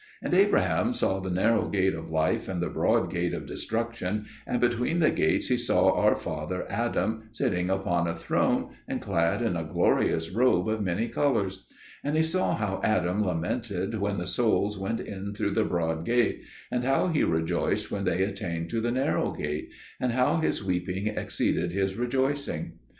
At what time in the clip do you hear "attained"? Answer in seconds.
18.23-18.71